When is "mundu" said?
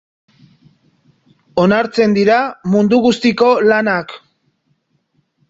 2.77-3.01